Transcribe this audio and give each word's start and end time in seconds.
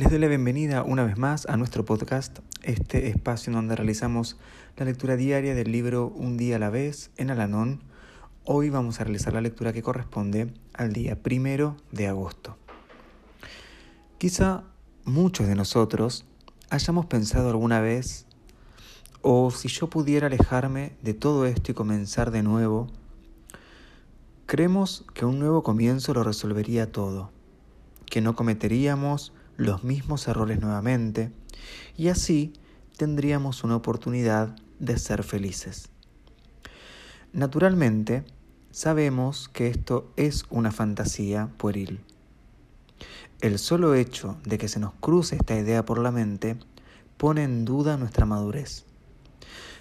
Les 0.00 0.08
doy 0.08 0.18
la 0.18 0.28
bienvenida 0.28 0.82
una 0.82 1.04
vez 1.04 1.18
más 1.18 1.44
a 1.44 1.58
nuestro 1.58 1.84
podcast, 1.84 2.38
este 2.62 3.08
espacio 3.08 3.50
en 3.50 3.56
donde 3.56 3.76
realizamos 3.76 4.38
la 4.78 4.86
lectura 4.86 5.14
diaria 5.14 5.54
del 5.54 5.70
libro 5.70 6.06
Un 6.16 6.38
día 6.38 6.56
a 6.56 6.58
la 6.58 6.70
vez 6.70 7.10
en 7.18 7.30
Alanón 7.30 7.82
Hoy 8.44 8.70
vamos 8.70 8.98
a 8.98 9.04
realizar 9.04 9.34
la 9.34 9.42
lectura 9.42 9.74
que 9.74 9.82
corresponde 9.82 10.54
al 10.72 10.94
día 10.94 11.22
primero 11.22 11.76
de 11.92 12.08
agosto. 12.08 12.56
Quizá 14.16 14.62
muchos 15.04 15.46
de 15.46 15.54
nosotros 15.54 16.24
hayamos 16.70 17.04
pensado 17.04 17.50
alguna 17.50 17.82
vez, 17.82 18.24
o 19.20 19.50
si 19.50 19.68
yo 19.68 19.90
pudiera 19.90 20.28
alejarme 20.28 20.96
de 21.02 21.12
todo 21.12 21.44
esto 21.44 21.72
y 21.72 21.74
comenzar 21.74 22.30
de 22.30 22.42
nuevo, 22.42 22.86
creemos 24.46 25.04
que 25.12 25.26
un 25.26 25.38
nuevo 25.38 25.62
comienzo 25.62 26.14
lo 26.14 26.24
resolvería 26.24 26.90
todo, 26.90 27.32
que 28.06 28.22
no 28.22 28.34
cometeríamos 28.34 29.34
los 29.60 29.84
mismos 29.84 30.26
errores 30.26 30.58
nuevamente, 30.58 31.30
y 31.94 32.08
así 32.08 32.54
tendríamos 32.96 33.62
una 33.62 33.76
oportunidad 33.76 34.56
de 34.78 34.98
ser 34.98 35.22
felices. 35.22 35.90
Naturalmente, 37.34 38.24
sabemos 38.70 39.50
que 39.50 39.66
esto 39.66 40.14
es 40.16 40.44
una 40.48 40.72
fantasía 40.72 41.50
pueril. 41.58 42.00
El 43.42 43.58
solo 43.58 43.94
hecho 43.94 44.38
de 44.44 44.56
que 44.56 44.66
se 44.66 44.80
nos 44.80 44.94
cruce 44.94 45.36
esta 45.36 45.54
idea 45.54 45.84
por 45.84 45.98
la 45.98 46.10
mente 46.10 46.56
pone 47.18 47.44
en 47.44 47.66
duda 47.66 47.98
nuestra 47.98 48.24
madurez, 48.24 48.86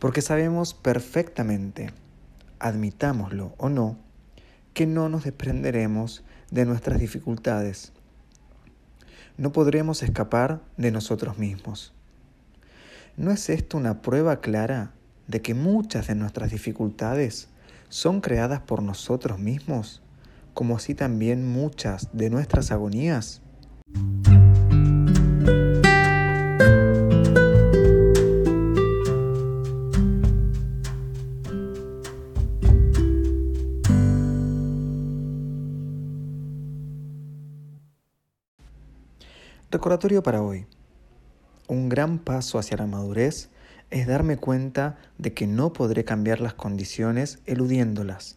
porque 0.00 0.20
sabemos 0.20 0.74
perfectamente, 0.74 1.92
admitámoslo 2.58 3.54
o 3.56 3.68
no, 3.68 3.98
que 4.74 4.86
no 4.86 5.08
nos 5.08 5.22
desprenderemos 5.22 6.24
de 6.50 6.66
nuestras 6.66 6.98
dificultades. 6.98 7.92
No 9.40 9.52
podremos 9.52 10.02
escapar 10.02 10.60
de 10.76 10.90
nosotros 10.90 11.38
mismos. 11.38 11.94
¿No 13.16 13.30
es 13.30 13.48
esto 13.48 13.78
una 13.78 14.02
prueba 14.02 14.42
clara 14.42 14.92
de 15.28 15.40
que 15.40 15.54
muchas 15.54 16.08
de 16.08 16.14
nuestras 16.14 16.50
dificultades 16.50 17.48
son 17.88 18.20
creadas 18.20 18.60
por 18.60 18.82
nosotros 18.82 19.38
mismos, 19.38 20.02
como 20.52 20.76
así 20.76 20.94
también 20.94 21.50
muchas 21.50 22.10
de 22.12 22.28
nuestras 22.28 22.70
agonías? 22.70 23.40
Recordatorio 39.72 40.20
para 40.24 40.42
hoy. 40.42 40.66
Un 41.68 41.88
gran 41.88 42.18
paso 42.18 42.58
hacia 42.58 42.76
la 42.76 42.88
madurez 42.88 43.50
es 43.90 44.08
darme 44.08 44.36
cuenta 44.36 44.98
de 45.16 45.32
que 45.32 45.46
no 45.46 45.72
podré 45.72 46.04
cambiar 46.04 46.40
las 46.40 46.54
condiciones 46.54 47.38
eludiéndolas. 47.46 48.36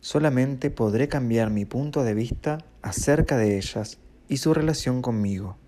Solamente 0.00 0.70
podré 0.70 1.06
cambiar 1.06 1.50
mi 1.50 1.66
punto 1.66 2.02
de 2.02 2.14
vista 2.14 2.64
acerca 2.80 3.36
de 3.36 3.58
ellas 3.58 3.98
y 4.26 4.38
su 4.38 4.54
relación 4.54 5.02
conmigo. 5.02 5.58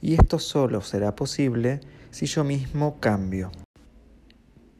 Y 0.00 0.14
esto 0.14 0.38
solo 0.38 0.80
será 0.80 1.14
posible 1.14 1.80
si 2.10 2.24
yo 2.24 2.42
mismo 2.42 3.00
cambio. 3.00 3.52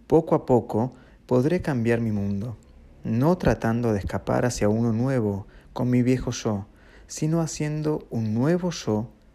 Poco 0.06 0.34
a 0.34 0.46
poco 0.46 0.94
podré 1.26 1.60
cambiar 1.60 2.00
mi 2.00 2.10
mundo, 2.10 2.56
no 3.04 3.36
tratando 3.36 3.92
de 3.92 3.98
escapar 3.98 4.46
hacia 4.46 4.70
uno 4.70 4.94
nuevo 4.94 5.46
con 5.74 5.90
mi 5.90 6.02
viejo 6.02 6.30
yo, 6.30 6.68
sino 7.06 7.42
haciendo 7.42 8.06
un 8.08 8.32
nuevo 8.32 8.70
yo 8.70 9.10